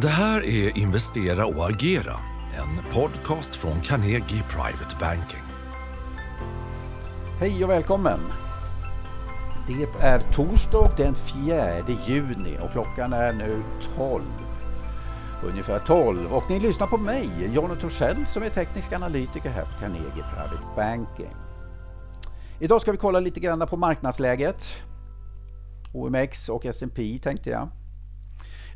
Det 0.00 0.08
här 0.08 0.44
är 0.44 0.78
Investera 0.78 1.46
och 1.46 1.70
agera, 1.70 2.16
en 2.58 2.92
podcast 2.92 3.54
från 3.54 3.80
Carnegie 3.80 4.42
Private 4.48 4.96
Banking. 5.00 5.42
Hej 7.40 7.64
och 7.64 7.70
välkommen! 7.70 8.20
Det 9.66 9.88
är 10.00 10.20
torsdag 10.32 10.90
den 10.96 11.14
4 11.14 11.88
juni 12.06 12.58
och 12.62 12.72
klockan 12.72 13.12
är 13.12 13.32
nu 13.32 13.62
12. 13.96 14.22
Ungefär 15.44 15.78
12 15.78 16.32
och 16.32 16.50
ni 16.50 16.60
lyssnar 16.60 16.86
på 16.86 16.98
mig, 16.98 17.30
Jonny 17.54 17.80
Torssell 17.80 18.26
som 18.32 18.42
är 18.42 18.50
teknisk 18.50 18.92
analytiker 18.92 19.50
här 19.50 19.64
på 19.64 19.80
Carnegie 19.80 20.24
Private 20.34 20.66
Banking. 20.76 21.36
Idag 22.60 22.82
ska 22.82 22.92
vi 22.92 22.98
kolla 22.98 23.20
lite 23.20 23.40
grann 23.40 23.66
på 23.66 23.76
marknadsläget. 23.76 24.64
OMX 25.92 26.48
och 26.48 26.66
S&P 26.66 27.18
tänkte 27.22 27.50
jag. 27.50 27.68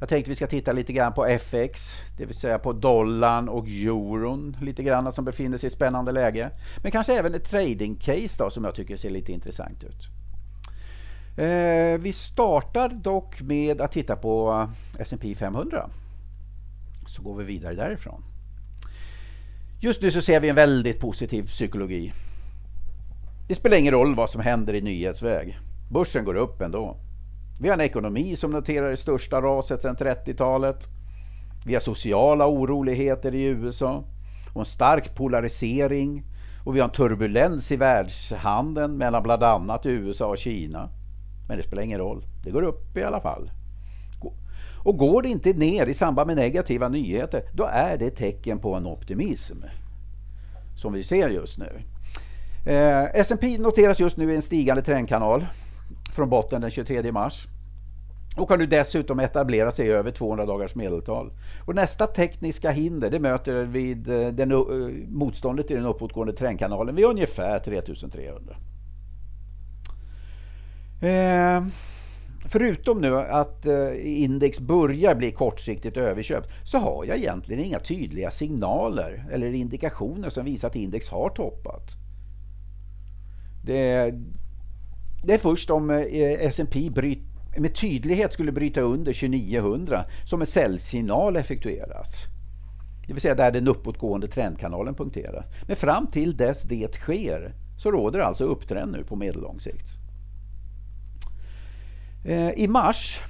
Jag 0.00 0.08
tänkte 0.08 0.30
vi 0.30 0.36
ska 0.36 0.46
titta 0.46 0.72
lite 0.72 0.92
grann 0.92 1.12
på 1.12 1.26
FX, 1.26 1.94
det 2.16 2.24
vill 2.24 2.36
säga 2.36 2.58
på 2.58 2.72
dollarn 2.72 3.48
och 3.48 3.66
euron 3.68 4.56
lite 4.60 4.82
grann 4.82 5.12
som 5.12 5.24
befinner 5.24 5.58
sig 5.58 5.66
i 5.66 5.68
ett 5.68 5.74
spännande 5.74 6.12
läge. 6.12 6.50
Men 6.82 6.92
kanske 6.92 7.18
även 7.18 7.34
ett 7.34 7.50
trading 7.50 7.96
case 7.96 8.34
då 8.38 8.50
som 8.50 8.64
jag 8.64 8.74
tycker 8.74 8.96
ser 8.96 9.10
lite 9.10 9.32
intressant 9.32 9.84
ut. 9.84 10.08
Eh, 11.38 12.00
vi 12.00 12.12
startar 12.12 12.88
dock 12.88 13.40
med 13.40 13.80
att 13.80 13.92
titta 13.92 14.16
på 14.16 14.68
eh, 14.98 15.02
S&P 15.02 15.34
500. 15.34 15.90
Så 17.06 17.22
går 17.22 17.36
vi 17.36 17.44
vidare 17.44 17.74
därifrån. 17.74 18.24
Just 19.80 20.02
nu 20.02 20.10
så 20.10 20.22
ser 20.22 20.40
vi 20.40 20.48
en 20.48 20.54
väldigt 20.54 21.00
positiv 21.00 21.46
psykologi. 21.46 22.12
Det 23.48 23.54
spelar 23.54 23.76
ingen 23.76 23.94
roll 23.94 24.14
vad 24.14 24.30
som 24.30 24.40
händer 24.40 24.74
i 24.74 24.80
nyhetsväg. 24.80 25.58
Börsen 25.90 26.24
går 26.24 26.34
upp 26.34 26.60
ändå. 26.60 26.96
Vi 27.62 27.68
har 27.68 27.74
en 27.74 27.80
ekonomi 27.80 28.36
som 28.36 28.50
noterar 28.50 28.90
det 28.90 28.96
största 28.96 29.40
raset 29.40 29.82
sedan 29.82 29.96
30-talet. 29.96 30.88
Vi 31.66 31.74
har 31.74 31.80
sociala 31.80 32.46
oroligheter 32.46 33.34
i 33.34 33.42
USA 33.42 34.04
och 34.54 34.60
en 34.60 34.66
stark 34.66 35.14
polarisering. 35.14 36.24
Och 36.64 36.76
vi 36.76 36.80
har 36.80 36.88
en 36.88 36.94
turbulens 36.94 37.72
i 37.72 37.76
världshandeln 37.76 38.96
mellan 38.96 39.22
bland 39.22 39.42
annat 39.42 39.86
USA 39.86 40.26
och 40.26 40.38
Kina. 40.38 40.88
Men 41.48 41.56
det 41.56 41.62
spelar 41.62 41.82
ingen 41.82 41.98
roll. 41.98 42.24
Det 42.44 42.50
går 42.50 42.62
upp 42.62 42.96
i 42.96 43.02
alla 43.02 43.20
fall. 43.20 43.50
Och 44.84 44.98
går 44.98 45.22
det 45.22 45.28
inte 45.28 45.52
ner 45.52 45.86
i 45.86 45.94
samband 45.94 46.26
med 46.26 46.36
negativa 46.36 46.88
nyheter, 46.88 47.42
då 47.52 47.64
är 47.64 47.96
det 47.96 48.10
tecken 48.10 48.58
på 48.58 48.74
en 48.74 48.86
optimism. 48.86 49.56
Som 50.76 50.92
vi 50.92 51.04
ser 51.04 51.28
just 51.28 51.58
nu. 51.58 51.82
Eh, 52.66 53.04
S&P 53.04 53.58
noteras 53.58 54.00
just 54.00 54.16
nu 54.16 54.32
i 54.32 54.36
en 54.36 54.42
stigande 54.42 54.82
trendkanal 54.82 55.46
från 56.12 56.28
botten 56.28 56.60
den 56.60 56.70
23 56.70 57.12
mars 57.12 57.48
och 58.36 58.48
har 58.48 58.58
nu 58.58 58.66
dessutom 58.66 59.20
etablerat 59.20 59.76
sig 59.76 59.86
i 59.86 59.90
över 59.90 60.10
200 60.10 60.46
dagars 60.46 60.74
medeltal. 60.74 61.32
Och 61.64 61.74
nästa 61.74 62.06
tekniska 62.06 62.70
hinder 62.70 63.10
det 63.10 63.20
möter 63.20 63.64
vid 63.64 64.08
eh, 64.08 64.28
den, 64.28 64.50
eh, 64.50 64.58
motståndet 65.08 65.70
i 65.70 65.74
den 65.74 65.86
uppåtgående 65.86 66.32
trendkanalen 66.32 66.94
vid 66.94 67.04
ungefär 67.04 67.58
3300. 67.58 68.56
Eh, 71.02 71.64
förutom 72.44 73.00
nu 73.00 73.16
att 73.16 73.66
eh, 73.66 74.22
index 74.22 74.60
börjar 74.60 75.14
bli 75.14 75.32
kortsiktigt 75.32 75.96
överköpt 75.96 76.48
så 76.64 76.78
har 76.78 77.04
jag 77.04 77.16
egentligen 77.18 77.64
inga 77.64 77.78
tydliga 77.78 78.30
signaler 78.30 79.24
eller 79.30 79.54
indikationer 79.54 80.30
som 80.30 80.44
visar 80.44 80.68
att 80.68 80.76
index 80.76 81.08
har 81.08 81.28
toppat. 81.28 81.90
Det, 83.64 84.14
det 85.22 85.34
är 85.34 85.38
först 85.38 85.70
om 85.70 85.90
eh, 85.90 86.46
S&P 86.46 86.90
med 87.56 87.74
tydlighet 87.74 88.32
skulle 88.32 88.52
bryta 88.52 88.80
under 88.80 89.12
2900 89.12 90.04
som 90.24 90.40
en 90.40 90.46
säljsignal 90.46 91.36
effektueras. 91.36 92.26
Det 93.06 93.12
vill 93.12 93.22
säga 93.22 93.34
där 93.34 93.50
den 93.50 93.68
uppåtgående 93.68 94.28
trendkanalen 94.28 94.94
punkteras. 94.94 95.44
Men 95.66 95.76
fram 95.76 96.06
till 96.06 96.36
dess 96.36 96.62
det 96.62 96.94
sker 96.94 97.54
så 97.78 97.90
råder 97.90 98.18
alltså 98.18 98.44
upptrend 98.44 98.92
nu 98.92 99.04
på 99.04 99.16
medellång 99.16 99.60
sikt. 99.60 99.86
Eh, 102.24 102.50
I 102.50 102.68
mars, 102.68 103.20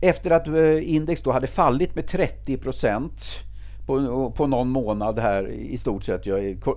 efter 0.00 0.30
att 0.30 0.48
eh, 0.48 0.94
index 0.94 1.22
då 1.22 1.32
hade 1.32 1.46
fallit 1.46 1.94
med 1.94 2.06
30 2.06 2.56
procent 2.56 3.24
på, 3.90 4.30
på 4.30 4.46
någon 4.46 4.68
månad 4.68 5.18
här 5.18 5.48
i 5.48 5.78
stort 5.78 6.04
sett 6.04 6.26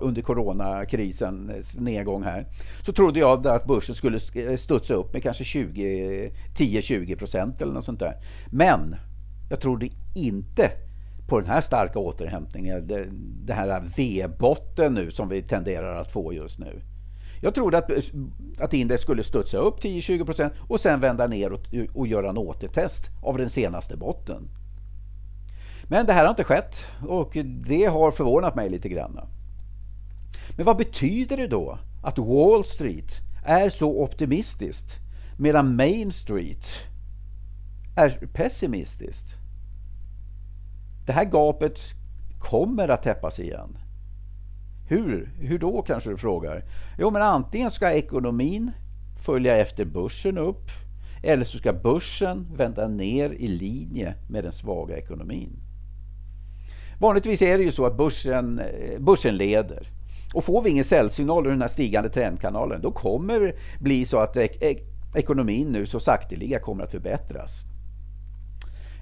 under 0.01 0.21
coronakrisens 0.21 1.79
nedgång 1.79 2.23
här. 2.23 2.45
Så 2.85 2.93
trodde 2.93 3.19
jag 3.19 3.47
att 3.47 3.65
börsen 3.65 3.95
skulle 3.95 4.19
eh, 4.35 4.57
studsa 4.57 4.93
upp 4.93 5.13
med 5.13 5.23
kanske 5.23 5.43
10-20 5.43 7.15
procent 7.15 7.61
eller 7.61 7.73
något 7.73 7.85
sånt 7.85 7.99
där. 7.99 8.15
Men 8.51 8.95
jag 9.49 9.59
trodde 9.59 9.89
inte 10.15 10.71
på 11.27 11.39
den 11.39 11.49
här 11.49 11.61
starka 11.61 11.99
återhämtningen, 11.99 12.87
det, 13.45 13.53
här 13.53 13.83
V-botten 13.97 14.93
nu 14.93 15.11
som 15.11 15.29
vi 15.29 15.41
tenderar 15.41 16.01
att 16.01 16.11
få 16.11 16.33
just 16.33 16.59
nu. 16.59 16.81
Jag 17.41 17.55
trodde 17.55 17.77
att, 17.77 17.91
att 18.59 18.73
index 18.73 19.01
skulle 19.01 19.23
studsa 19.23 19.57
upp 19.57 19.83
10-20 19.83 20.25
procent 20.25 20.53
och 20.67 20.79
sen 20.79 20.99
vända 20.99 21.27
ner 21.27 21.53
och, 21.53 21.61
och 21.93 22.07
göra 22.07 22.29
en 22.29 22.37
återtest 22.37 23.03
av 23.21 23.37
den 23.37 23.49
senaste 23.49 23.97
botten. 23.97 24.49
Men 25.87 26.05
det 26.05 26.13
här 26.13 26.23
har 26.23 26.29
inte 26.29 26.43
skett 26.43 26.75
och 27.07 27.37
det 27.43 27.85
har 27.85 28.11
förvånat 28.11 28.55
mig 28.55 28.69
lite 28.69 28.89
grann. 28.89 29.19
Men 30.57 30.65
vad 30.65 30.77
betyder 30.77 31.37
det 31.37 31.47
då 31.47 31.79
att 32.03 32.17
Wall 32.17 32.65
Street 32.65 33.11
är 33.45 33.69
så 33.69 34.03
optimistiskt 34.03 34.99
medan 35.37 35.75
Main 35.75 36.11
Street 36.11 36.65
är 37.95 38.27
pessimistiskt? 38.33 39.27
Det 41.05 41.11
här 41.11 41.25
gapet 41.25 41.79
kommer 42.39 42.87
att 42.87 43.03
täppas 43.03 43.39
igen. 43.39 43.77
Hur? 44.87 45.31
Hur 45.39 45.59
då 45.59 45.81
kanske 45.81 46.09
du 46.09 46.17
frågar? 46.17 46.63
Jo, 46.97 47.11
men 47.11 47.21
antingen 47.21 47.71
ska 47.71 47.91
ekonomin 47.91 48.71
följa 49.25 49.57
efter 49.57 49.85
börsen 49.85 50.37
upp 50.37 50.69
eller 51.23 51.45
så 51.45 51.57
ska 51.57 51.73
börsen 51.73 52.47
vända 52.55 52.87
ner 52.87 53.29
i 53.29 53.47
linje 53.47 54.15
med 54.29 54.43
den 54.43 54.53
svaga 54.53 54.97
ekonomin. 54.97 55.59
Vanligtvis 56.99 57.41
är 57.41 57.57
det 57.57 57.63
ju 57.63 57.71
så 57.71 57.85
att 57.85 57.97
börsen, 57.97 58.59
eh, 58.59 58.99
börsen 58.99 59.37
leder. 59.37 59.89
Och 60.33 60.43
får 60.43 60.61
vi 60.61 60.69
ingen 60.69 60.83
säljsignal 60.83 61.45
ur 61.45 61.51
den 61.51 61.61
här 61.61 61.69
stigande 61.69 62.09
trendkanalen 62.09 62.81
då 62.81 62.91
kommer 62.91 63.39
det 63.39 63.53
bli 63.79 64.05
så 64.05 64.17
att 64.17 64.37
ek 64.37 64.61
ek 64.61 64.83
ekonomin 65.15 65.67
nu 65.67 65.85
så 65.85 65.99
sakteliga 65.99 66.59
kommer 66.59 66.83
att 66.83 66.91
förbättras. 66.91 67.63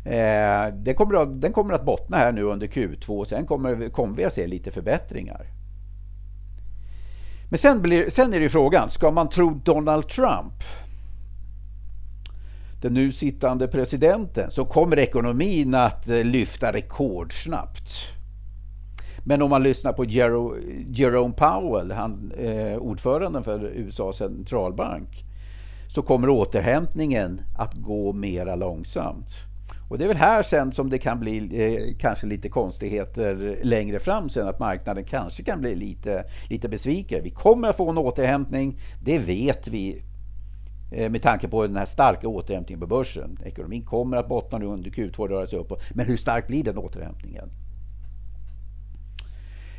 Eh, 0.06 0.74
den, 0.74 0.96
kommer 0.96 1.22
att, 1.22 1.42
den 1.42 1.54
kommer 1.54 1.74
att 1.74 1.86
bottna 1.86 2.18
här 2.18 2.32
nu 2.32 2.44
under 2.44 2.68
Q2 2.68 3.08
och 3.08 3.28
sen 3.28 3.46
kommer, 3.46 3.90
kommer 3.90 4.18
vi 4.18 4.26
att 4.26 4.34
se 4.34 4.48
lite 4.48 4.72
förbättringar. 4.72 5.46
Men 7.50 7.58
sen, 7.58 7.82
blir, 7.82 8.10
sen 8.10 8.34
är 8.34 8.40
det 8.40 8.50
frågan, 8.50 8.90
ska 8.90 9.12
man 9.12 9.30
tro 9.30 9.50
Donald 9.50 10.08
Trump 10.08 10.61
den 12.82 12.94
nu 12.94 13.12
sittande 13.12 13.68
presidenten 13.68 14.52
så 14.52 14.66
kommer 14.66 15.00
ekonomin 15.00 15.76
att 15.76 16.10
eh, 16.10 16.24
lyfta 16.24 16.74
rekordsnabbt. 16.74 17.92
Men 19.24 19.42
om 19.42 19.50
man 19.50 19.64
lyssnar 19.64 19.94
på 19.94 20.06
Jerome 20.06 21.34
Powell, 21.34 21.92
han, 21.92 22.32
eh, 22.38 22.78
ordföranden 22.78 23.44
för 23.44 23.66
USAs 23.66 24.18
centralbank, 24.18 25.26
så 25.88 26.02
kommer 26.02 26.30
återhämtningen 26.30 27.42
att 27.58 27.74
gå 27.74 28.14
mera 28.14 28.56
långsamt. 28.56 29.28
Och 29.90 29.98
det 29.98 30.04
är 30.04 30.08
väl 30.08 30.18
här 30.18 30.44
sen 30.44 30.72
som 30.72 30.90
det 30.90 30.98
kan 30.98 31.20
bli 31.20 31.38
eh, 31.38 31.98
kanske 32.00 32.28
lite 32.28 32.50
konstigheter 32.50 33.60
längre 33.64 34.00
fram 34.00 34.30
sen 34.30 34.48
att 34.48 34.60
marknaden 34.60 35.04
kanske 35.04 35.44
kan 35.44 35.62
bli 35.62 35.76
lite, 35.76 36.24
lite 36.50 36.70
besviken. 36.70 37.24
Vi 37.24 37.30
kommer 37.30 37.68
att 37.68 37.78
få 37.78 37.90
en 37.90 37.98
återhämtning, 37.98 38.80
det 39.04 39.20
vet 39.20 39.68
vi 39.68 40.02
Eh, 40.92 41.10
med 41.10 41.22
tanke 41.22 41.48
på 41.48 41.68
den 41.68 41.76
här 41.76 41.86
starka 41.86 42.28
återhämtningen 42.28 42.80
på 42.80 42.88
börsen. 42.88 43.40
Ekonomin 43.46 43.86
kommer 43.86 44.18
att 44.18 44.28
bottna 44.28 44.58
nu 44.58 44.66
under 44.66 44.90
Q2 44.90 45.28
röra 45.28 45.48
sig 45.48 45.60
uppåt. 45.60 45.82
Men 45.94 46.06
hur 46.06 46.18
stark 46.18 46.48
blir 46.48 46.64
den 46.64 46.78
återhämtningen? 46.78 47.50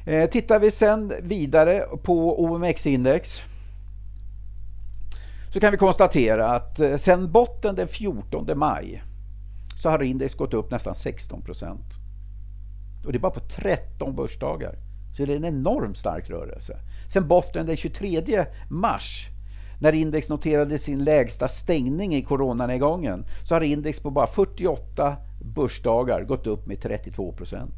Eh, 0.06 0.30
tittar 0.30 0.60
vi 0.60 0.70
sen 0.70 1.12
vidare 1.22 1.86
på 2.02 2.44
OMX-index 2.44 3.42
så 5.52 5.60
kan 5.60 5.70
vi 5.70 5.76
konstatera 5.76 6.48
att 6.48 6.80
eh, 6.80 6.96
sen 6.96 7.32
botten 7.32 7.74
den 7.74 7.88
14 7.88 8.58
maj 8.58 9.02
så 9.82 9.90
har 9.90 10.02
index 10.02 10.34
gått 10.34 10.54
upp 10.54 10.70
nästan 10.70 10.94
16 10.94 11.42
procent. 11.42 11.86
Och 13.06 13.12
det 13.12 13.18
är 13.18 13.20
bara 13.20 13.32
på 13.32 13.40
13 13.40 14.16
börsdagar. 14.16 14.74
Så 15.16 15.24
det 15.24 15.32
är 15.32 15.36
en 15.36 15.44
enormt 15.44 15.98
stark 15.98 16.30
rörelse. 16.30 16.78
Sen 17.12 17.28
botten 17.28 17.66
den 17.66 17.76
23 17.76 18.46
mars 18.68 19.28
när 19.82 19.92
index 19.92 20.28
noterade 20.28 20.78
sin 20.78 21.04
lägsta 21.04 21.48
stängning 21.48 22.14
i 22.14 22.22
coronanedgången 22.22 23.24
så 23.44 23.54
har 23.54 23.60
index 23.60 24.00
på 24.00 24.10
bara 24.10 24.26
48 24.26 25.16
börsdagar 25.40 26.24
gått 26.24 26.46
upp 26.46 26.66
med 26.66 26.82
32 26.82 27.32
procent. 27.32 27.74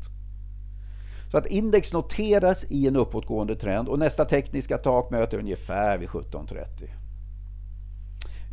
Så 1.30 1.38
att 1.38 1.46
index 1.46 1.92
noteras 1.92 2.64
i 2.68 2.86
en 2.86 2.96
uppåtgående 2.96 3.56
trend 3.56 3.88
och 3.88 3.98
nästa 3.98 4.24
tekniska 4.24 4.78
tak 4.78 5.10
möter 5.10 5.38
ungefär 5.38 5.98
vid 5.98 6.08
17.30. 6.08 6.64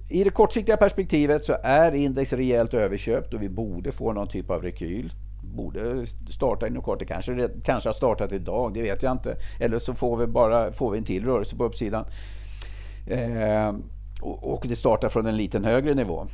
I 0.10 0.24
det 0.24 0.30
kortsiktiga 0.30 0.78
perspektivet 0.78 1.46
så 1.46 1.56
är 1.64 1.92
index 1.92 2.34
rejält 2.34 2.74
överköpt 2.74 3.34
och 3.34 3.42
vi 3.42 3.50
borde 3.50 3.92
få 3.92 4.14
någon 4.14 4.28
typ 4.28 4.50
av 4.50 4.62
rekyl. 4.64 5.14
Borde 5.44 6.06
starta 6.30 6.68
inom 6.68 6.84
kort. 6.84 7.00
Det 7.00 7.06
kanske, 7.06 7.50
kanske 7.64 7.90
har 7.90 7.94
startat 7.94 8.32
idag, 8.32 8.74
det 8.74 8.82
vet 8.82 9.04
jag 9.04 9.12
inte. 9.12 9.36
Eller 9.60 9.80
så 9.80 9.94
får 9.94 10.18
vi 10.18 10.28
bara 10.28 10.72
får 10.72 10.92
vi 10.92 10.98
en 10.98 11.04
till 11.04 11.26
rörelse 11.26 11.56
på 11.56 11.64
uppsidan. 11.64 12.06
Eh, 13.08 13.76
och, 14.22 14.54
och 14.54 14.66
det 14.68 14.76
startar 14.76 15.10
från 15.10 15.26
en 15.26 15.38
liten 15.38 15.64
högre 15.64 15.94
nivå. 15.94 16.28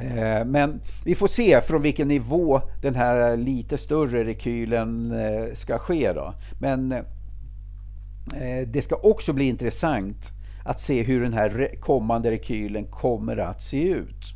Eh, 0.00 0.44
men 0.44 0.80
vi 1.04 1.14
får 1.14 1.28
se 1.28 1.60
från 1.60 1.82
vilken 1.82 2.08
nivå 2.08 2.60
den 2.82 2.94
här 2.94 3.36
lite 3.36 3.78
större 3.78 4.24
rekylen 4.24 5.12
eh, 5.12 5.54
ska 5.54 5.78
ske. 5.78 6.12
Då. 6.12 6.34
Men 6.60 6.92
eh, 6.92 7.02
det 8.66 8.82
ska 8.82 8.96
också 8.96 9.32
bli 9.32 9.44
intressant 9.44 10.32
att 10.64 10.80
se 10.80 11.02
hur 11.02 11.20
den 11.20 11.32
här 11.32 11.80
kommande 11.80 12.30
rekylen 12.30 12.86
kommer 12.86 13.36
att 13.36 13.62
se 13.62 13.82
ut. 13.82 14.34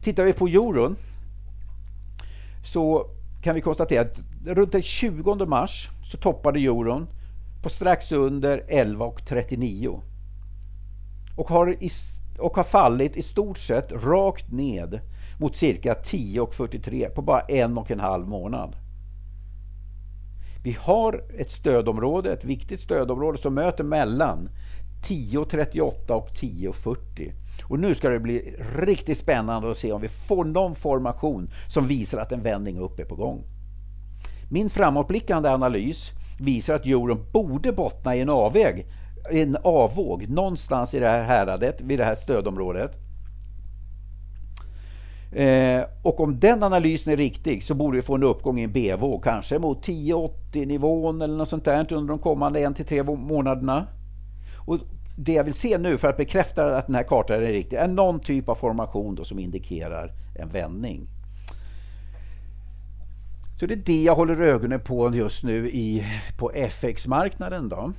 Tittar 0.02 0.24
vi 0.24 0.32
på 0.32 0.46
euron 0.46 0.96
så 2.64 3.06
kan 3.42 3.54
vi 3.54 3.60
konstatera 3.60 4.00
att 4.00 4.20
runt 4.46 4.72
den 4.72 4.82
20 4.82 5.46
mars 5.46 5.88
så 6.10 6.16
toppade 6.16 6.58
euron 6.60 7.06
på 7.62 7.68
strax 7.68 8.12
under 8.12 8.64
11,39 8.68 10.00
och 11.36 11.48
har, 11.48 11.76
och 12.38 12.56
har 12.56 12.64
fallit 12.64 13.16
i 13.16 13.22
stort 13.22 13.58
sett 13.58 13.92
rakt 13.92 14.52
ned 14.52 15.00
mot 15.38 15.56
cirka 15.56 15.94
10,43 15.94 17.08
på 17.08 17.22
bara 17.22 17.40
en 17.40 17.78
och 17.78 17.90
en 17.90 18.00
halv 18.00 18.28
månad. 18.28 18.76
Vi 20.64 20.76
har 20.80 21.24
ett 21.38 21.50
stödområde, 21.50 22.32
ett 22.32 22.44
viktigt 22.44 22.80
stödområde 22.80 23.38
som 23.38 23.54
möter 23.54 23.84
mellan 23.84 24.48
10.38 25.08 26.10
och 26.10 26.30
10.40. 26.30 27.32
Och 27.68 27.78
nu 27.78 27.94
ska 27.94 28.08
det 28.08 28.20
bli 28.20 28.54
riktigt 28.76 29.18
spännande 29.18 29.70
att 29.70 29.76
se 29.76 29.92
om 29.92 30.00
vi 30.00 30.08
får 30.08 30.44
någon 30.44 30.74
formation 30.74 31.50
som 31.68 31.86
visar 31.86 32.18
att 32.18 32.32
en 32.32 32.42
vändning 32.42 32.78
upp 32.78 33.00
är 33.00 33.04
på 33.04 33.14
gång. 33.14 33.44
Min 34.50 34.70
framåtblickande 34.70 35.48
analys 35.48 36.10
visar 36.40 36.74
att 36.74 36.86
euron 36.86 37.26
borde 37.32 37.72
bottna 37.72 38.16
i 38.16 38.20
en 38.20 38.30
avväg, 38.30 38.86
en 39.30 39.56
avvåg 39.62 40.28
någonstans 40.28 40.94
i 40.94 41.00
det 41.00 41.08
här 41.08 41.22
häradet, 41.22 41.80
vid 41.80 41.98
det 41.98 42.04
här 42.04 42.14
stödområdet. 42.14 43.05
Eh, 45.32 45.84
och 46.02 46.20
om 46.20 46.40
den 46.40 46.62
analysen 46.62 47.12
är 47.12 47.16
riktig 47.16 47.64
så 47.64 47.74
borde 47.74 47.96
vi 47.96 48.02
få 48.02 48.14
en 48.14 48.22
uppgång 48.22 48.60
i 48.60 48.62
en 48.62 48.72
B-våg. 48.72 49.24
kanske 49.24 49.58
mot 49.58 49.78
1080 49.78 50.66
nivån 50.66 51.22
eller 51.22 51.36
något 51.36 51.48
sånt 51.48 51.64
där 51.64 51.92
under 51.92 52.08
de 52.08 52.18
kommande 52.18 52.60
en 52.60 52.74
till 52.74 52.84
tre 52.84 53.02
månaderna. 53.02 53.86
Och 54.66 54.78
det 55.16 55.32
jag 55.32 55.44
vill 55.44 55.54
se 55.54 55.78
nu 55.78 55.98
för 55.98 56.08
att 56.08 56.16
bekräfta 56.16 56.76
att 56.76 56.86
den 56.86 56.94
här 56.94 57.02
kartan 57.02 57.36
är 57.36 57.52
riktig 57.52 57.76
är 57.76 57.88
någon 57.88 58.20
typ 58.20 58.48
av 58.48 58.54
formation 58.54 59.14
då 59.14 59.24
som 59.24 59.38
indikerar 59.38 60.12
en 60.38 60.48
vändning. 60.48 61.08
Så 63.60 63.66
det 63.66 63.74
är 63.74 63.82
det 63.84 64.02
jag 64.02 64.14
håller 64.14 64.40
ögonen 64.40 64.80
på 64.80 65.14
just 65.14 65.42
nu 65.42 65.70
i, 65.70 66.06
på 66.38 66.52
FX-marknaden. 66.54 67.68
Då. 67.68 67.92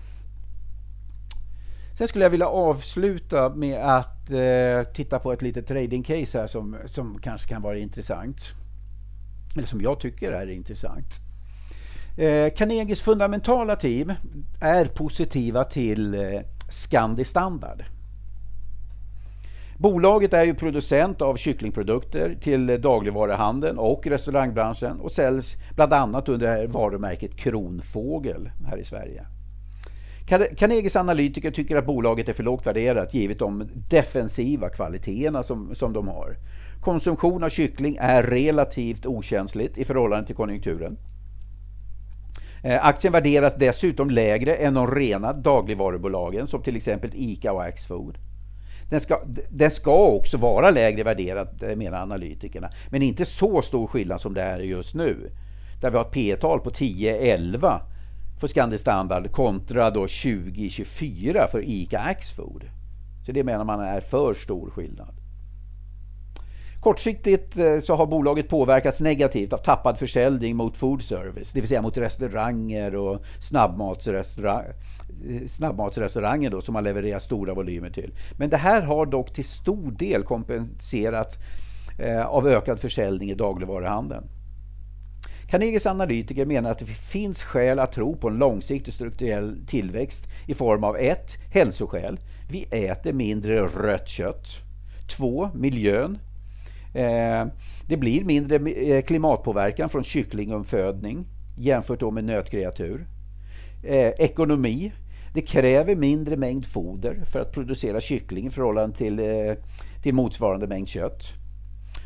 Sen 1.98 2.08
skulle 2.08 2.26
jag 2.26 2.30
vilja 2.30 2.48
avsluta 2.48 3.50
med 3.50 3.80
att 3.80 4.30
eh, 4.30 4.94
titta 4.94 5.20
på 5.20 5.34
ett 5.34 5.42
litet 5.42 5.68
trading-case 5.68 6.40
här 6.40 6.48
som, 6.48 6.78
som 6.86 7.20
kanske 7.22 7.48
kan 7.48 7.62
vara 7.62 7.78
intressant. 7.78 8.38
Eller 9.56 9.68
som 9.68 9.82
jag 9.82 10.00
tycker 10.00 10.32
är 10.32 10.48
intressant. 10.48 11.06
Eh, 12.18 12.54
Carnegies 12.54 13.02
fundamentala 13.02 13.76
team 13.76 14.14
är 14.62 14.86
positiva 14.86 15.64
till 15.64 16.14
eh, 16.14 16.42
Scandi 16.70 17.26
Standard. 17.26 17.84
Bolaget 19.78 20.34
är 20.34 20.44
ju 20.44 20.54
producent 20.54 21.22
av 21.22 21.36
kycklingprodukter 21.36 22.38
till 22.42 22.82
dagligvaruhandeln 22.82 23.78
och 23.78 24.08
restaurangbranschen 24.08 25.00
och 25.00 25.12
säljs 25.12 25.56
bland 25.76 25.94
annat 25.94 26.30
under 26.30 26.68
varumärket 26.68 27.36
Kronfågel 27.36 28.50
här 28.66 28.78
i 28.78 28.84
Sverige. 28.84 29.26
Carnegies 30.28 30.96
analytiker 30.96 31.52
tycker 31.52 31.76
att 31.76 31.86
bolaget 31.86 32.30
är 32.30 32.34
för 32.34 32.44
lågt 32.44 32.68
värderat 32.68 33.14
givet 33.14 33.40
de 33.40 33.70
defensiva 33.90 34.70
kvaliteterna 34.70 35.44
som, 35.44 35.76
som 35.76 35.94
de 35.94 36.08
har. 36.08 36.38
Konsumtion 36.82 37.44
av 37.44 37.50
kyckling 37.50 37.98
är 38.00 38.24
relativt 38.24 39.06
okänsligt 39.06 39.78
i 39.78 39.86
förhållande 39.86 40.28
till 40.28 40.36
konjunkturen. 40.36 40.98
Eh, 42.64 42.86
aktien 42.86 43.14
värderas 43.14 43.56
dessutom 43.56 44.10
lägre 44.10 44.56
än 44.56 44.74
de 44.74 44.96
rena 44.96 45.34
dagligvarubolagen 45.34 46.48
som 46.48 46.62
till 46.62 46.76
exempel 46.76 47.12
ICA 47.14 47.54
och 47.54 47.64
Axfood. 47.64 48.18
Den 48.90 49.00
ska, 49.00 49.22
den 49.50 49.72
ska 49.72 50.08
också 50.08 50.38
vara 50.38 50.72
lägre 50.72 51.04
värderad 51.04 51.64
eh, 51.64 51.76
menar 51.76 52.02
analytikerna, 52.02 52.70
men 52.90 53.02
inte 53.02 53.26
så 53.26 53.62
stor 53.62 53.88
skillnad 53.88 54.22
som 54.22 54.34
det 54.34 54.42
är 54.42 54.60
just 54.60 54.96
nu. 54.96 55.32
Där 55.82 55.92
vi 55.92 55.98
har 55.98 56.06
ett 56.06 56.12
P-tal 56.12 56.60
på 56.60 56.70
10-11 56.70 57.80
för 58.40 58.48
Scandi 58.48 58.78
Standard 58.78 59.32
kontra 59.32 59.90
då 59.90 60.02
2024 60.02 61.48
för 61.48 61.62
ICA 61.64 62.00
Axfood. 62.00 62.64
Så 63.26 63.32
det 63.32 63.44
menar 63.44 63.66
man 63.66 63.80
är 63.80 64.02
för 64.02 64.34
stor 64.34 64.70
skillnad. 64.70 65.16
Kortsiktigt 66.80 67.58
eh, 67.58 67.80
så 67.80 67.96
har 67.96 68.06
bolaget 68.06 68.50
påverkats 68.50 69.00
negativt 69.00 69.54
av 69.54 69.58
tappad 69.58 69.98
försäljning 69.98 70.56
mot 70.56 70.78
food 70.78 71.02
service, 71.02 71.52
det 71.52 71.60
vill 71.60 71.70
säga 71.70 71.82
mot 71.82 71.98
restauranger 71.98 72.96
och 72.96 73.22
snabbmatsrestauranger, 73.42 74.76
eh, 75.30 75.48
snabbmatsrestauranger 75.48 76.50
då, 76.50 76.62
som 76.62 76.74
man 76.74 76.84
levererar 76.84 77.20
stora 77.20 77.54
volymer 77.54 77.90
till. 77.90 78.12
Men 78.38 78.50
det 78.50 78.58
här 78.58 78.82
har 78.82 79.06
dock 79.06 79.34
till 79.34 79.46
stor 79.46 79.92
del 79.92 80.24
kompenserats 80.24 81.36
eh, 82.00 82.26
av 82.26 82.48
ökad 82.48 82.80
försäljning 82.80 83.30
i 83.30 83.36
dagligvaruhandeln. 83.36 84.24
Carnegies 85.50 85.86
analytiker 85.86 86.46
menar 86.46 86.72
att 86.72 86.80
det 86.80 86.86
finns 86.86 87.44
skäl 87.44 87.80
att 87.80 87.92
tro 87.92 88.16
på 88.16 88.28
en 88.28 88.38
långsiktig 88.38 88.94
strukturell 88.94 89.58
tillväxt 89.68 90.24
i 90.48 90.54
form 90.54 90.84
av 90.84 90.98
1. 90.98 91.38
Hälsoskäl. 91.54 92.20
Vi 92.50 92.64
äter 92.72 93.14
mindre 93.14 93.62
rött 93.62 94.08
kött. 94.08 94.48
2. 95.10 95.50
Miljön. 95.54 96.18
Eh, 96.94 97.46
det 97.88 97.98
blir 97.98 98.24
mindre 98.24 98.72
eh, 98.72 99.02
klimatpåverkan 99.02 99.90
från 99.90 100.04
kycklinguppfödning 100.04 101.26
jämfört 101.58 102.14
med 102.14 102.24
nötkreatur. 102.24 103.08
Eh, 103.84 104.10
ekonomi. 104.18 104.92
Det 105.34 105.42
kräver 105.42 105.96
mindre 105.96 106.38
mängd 106.38 106.66
foder 106.66 107.24
för 107.32 107.40
att 107.40 107.52
producera 107.52 108.02
kyckling 108.02 108.48
i 108.48 108.50
förhållande 108.50 108.98
till, 108.98 109.22
till 110.04 110.14
motsvarande 110.14 110.68
mängd 110.68 110.88
kött. 110.88 111.24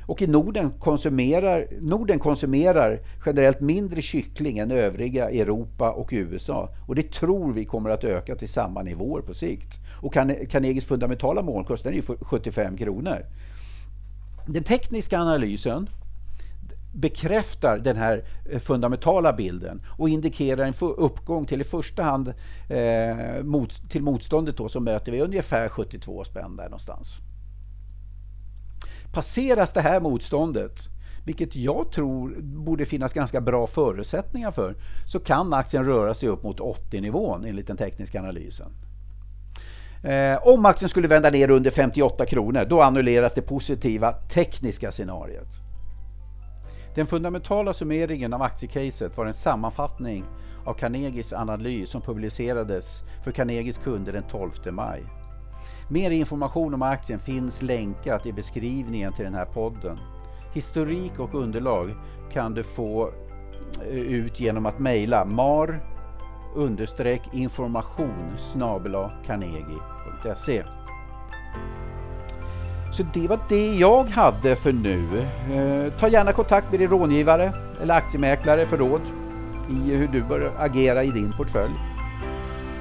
Och 0.05 0.21
i 0.21 0.27
Norden 0.27 0.71
konsumerar, 0.71 1.67
Norden 1.79 2.19
konsumerar 2.19 2.99
generellt 3.25 3.59
mindre 3.59 4.01
kyckling 4.01 4.57
än 4.57 4.71
övriga 4.71 5.29
Europa 5.29 5.91
och 5.91 6.09
USA. 6.11 6.69
Och 6.87 6.95
det 6.95 7.11
tror 7.11 7.53
vi 7.53 7.65
kommer 7.65 7.89
att 7.89 8.03
öka 8.03 8.35
till 8.35 8.49
samma 8.49 8.81
nivåer 8.81 9.21
på 9.21 9.33
sikt. 9.33 9.79
Och 10.01 10.13
Carnegies 10.13 10.85
fundamentala 10.85 11.41
målkurs 11.41 11.85
är 11.85 11.91
ju 11.91 12.01
75 12.01 12.77
kronor. 12.77 13.25
Den 14.47 14.63
tekniska 14.63 15.19
analysen 15.19 15.89
bekräftar 16.93 17.77
den 17.77 17.97
här 17.97 18.23
eh, 18.51 18.59
fundamentala 18.59 19.33
bilden 19.33 19.81
och 19.97 20.09
indikerar 20.09 20.65
en 20.65 20.73
uppgång 20.97 21.45
till 21.45 21.61
i 21.61 21.63
första 21.63 22.03
hand 22.03 22.33
eh, 22.69 23.43
mot, 23.43 23.89
till 23.89 24.03
motståndet 24.03 24.57
då, 24.57 24.69
som 24.69 24.83
möter 24.83 25.11
vi 25.11 25.21
ungefär 25.21 25.69
72 25.69 26.23
spänn 26.23 26.55
där 26.55 26.63
någonstans. 26.63 27.17
Passeras 29.13 29.73
det 29.73 29.81
här 29.81 29.99
motståndet, 29.99 30.89
vilket 31.25 31.55
jag 31.55 31.91
tror 31.91 32.41
borde 32.41 32.85
finnas 32.85 33.13
ganska 33.13 33.41
bra 33.41 33.67
förutsättningar 33.67 34.51
för, 34.51 34.75
så 35.07 35.19
kan 35.19 35.53
aktien 35.53 35.85
röra 35.85 36.13
sig 36.13 36.29
upp 36.29 36.43
mot 36.43 36.59
80-nivån 36.59 37.45
enligt 37.45 37.67
den 37.67 37.77
tekniska 37.77 38.19
analysen. 38.19 38.71
Eh, 40.03 40.47
om 40.47 40.65
aktien 40.65 40.89
skulle 40.89 41.07
vända 41.07 41.29
ner 41.29 41.49
under 41.49 41.71
58 41.71 42.25
kronor, 42.25 42.65
då 42.65 42.81
annulleras 42.81 43.33
det 43.33 43.41
positiva 43.41 44.11
tekniska 44.11 44.91
scenariet. 44.91 45.47
Den 46.95 47.07
fundamentala 47.07 47.73
summeringen 47.73 48.33
av 48.33 48.41
aktiecaset 48.41 49.17
var 49.17 49.25
en 49.25 49.33
sammanfattning 49.33 50.25
av 50.65 50.73
Carnegies 50.73 51.33
analys 51.33 51.89
som 51.89 52.01
publicerades 52.01 53.01
för 53.23 53.31
Carnegies 53.31 53.77
kunder 53.77 54.13
den 54.13 54.23
12 54.23 54.51
maj. 54.71 55.03
Mer 55.91 56.11
information 56.11 56.73
om 56.73 56.81
aktien 56.81 57.19
finns 57.19 57.61
länkat 57.61 58.25
i 58.25 58.33
beskrivningen 58.33 59.13
till 59.13 59.25
den 59.25 59.33
här 59.33 59.45
podden. 59.45 59.99
Historik 60.53 61.19
och 61.19 61.35
underlag 61.35 61.95
kan 62.33 62.53
du 62.53 62.63
få 62.63 63.09
eh, 63.81 63.99
ut 63.99 64.39
genom 64.39 64.65
att 64.65 64.79
mejla 64.79 65.25
mar 65.25 65.79
information 67.33 68.37
carnegie.se 69.25 70.63
Så 72.93 73.03
det 73.13 73.27
var 73.27 73.39
det 73.49 73.73
jag 73.75 74.03
hade 74.03 74.55
för 74.55 74.73
nu. 74.73 75.19
Eh, 75.51 75.93
ta 75.99 76.07
gärna 76.07 76.33
kontakt 76.33 76.71
med 76.71 76.79
din 76.79 76.89
rådgivare 76.89 77.53
eller 77.81 77.93
aktiemäklare 77.93 78.65
för 78.65 78.77
råd 78.77 79.01
i 79.69 79.95
hur 79.95 80.07
du 80.07 80.23
bör 80.23 80.51
agera 80.57 81.03
i 81.03 81.11
din 81.11 81.33
portfölj. 81.37 81.73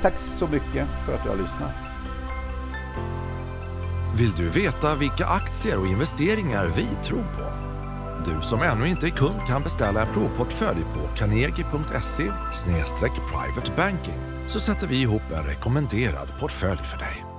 Tack 0.03 0.15
så 0.39 0.47
mycket 0.47 0.89
för 1.07 1.15
att 1.15 1.23
du 1.25 1.29
har 1.29 1.37
lyssnat. 1.37 1.90
Vill 4.15 4.33
du 4.33 4.49
veta 4.49 4.95
vilka 4.95 5.27
aktier 5.27 5.79
och 5.81 5.87
investeringar 5.87 6.67
vi 6.67 6.87
tror 7.05 7.25
på? 7.37 7.53
Du 8.25 8.43
som 8.43 8.63
ännu 8.63 8.89
inte 8.89 9.07
är 9.07 9.11
kund 9.11 9.41
kan 9.47 9.63
beställa 9.63 10.07
en 10.07 10.15
provportfölj 10.15 10.81
på 10.95 11.17
carnegie.se 11.17 12.33
privatebanking 13.31 14.19
så 14.47 14.61
sätter 14.61 14.87
vi 14.87 15.03
ihop 15.03 15.23
en 15.33 15.45
rekommenderad 15.45 16.29
portfölj 16.41 16.79
för 16.79 16.99
dig. 16.99 17.30